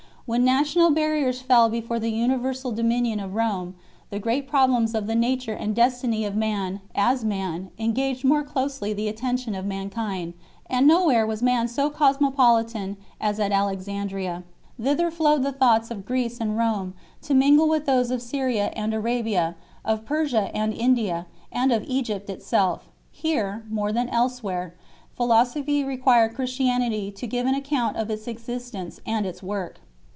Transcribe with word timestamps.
When 0.27 0.45
national 0.45 0.91
barriers 0.91 1.41
fell 1.41 1.67
before 1.67 1.99
the 1.99 2.09
universal 2.11 2.71
dominion 2.71 3.19
of 3.19 3.35
Rome, 3.35 3.75
the 4.11 4.19
great 4.19 4.47
problems 4.47 4.95
of 4.95 5.05
the 5.05 5.15
nature 5.15 5.51
and 5.51 5.75
destiny 5.75 6.23
of 6.23 6.37
man, 6.37 6.79
as 6.95 7.25
man, 7.25 7.69
engaged 7.77 8.23
more 8.23 8.41
closely 8.41 8.93
the 8.93 9.09
attention 9.09 9.55
of 9.55 9.65
mankind; 9.65 10.33
and 10.69 10.89
JQ.O 10.89 11.05
where 11.05 11.27
was 11.27 11.43
man 11.43 11.67
so 11.67 11.89
cosmopolitan 11.89 12.95
as 13.19 13.41
at 13.41 13.51
Alexandria. 13.51 14.43
TRTther 14.81 15.11
flowed 15.11 15.43
the 15.43 15.51
thoughts 15.51 15.91
of 15.91 16.05
Greece 16.05 16.37
and 16.39 16.57
Home, 16.57 16.93
to 17.23 17.33
mingle 17.33 17.67
with 17.67 17.85
those 17.85 18.09
of 18.09 18.21
Syria 18.21 18.71
and 18.73 18.93
Arabia, 18.93 19.57
of 19.83 20.05
Persia 20.05 20.49
and 20.55 20.71
India, 20.73 21.25
and 21.51 21.73
of 21.73 21.83
Egypt 21.85 22.29
itself. 22.29 22.87
Here, 23.11 23.65
more 23.69 23.91
than 23.91 24.07
else 24.07 24.41
where, 24.41 24.75
philosophy 25.13 25.83
required 25.83 26.35
Christianity 26.35 27.11
to 27.11 27.27
give 27.27 27.45
an 27.47 27.55
account 27.55 27.97
of 27.97 28.09
its 28.09 28.29
existence 28.29 29.01
and 29.05 29.25
its 29.25 29.43
work. 29.43 29.81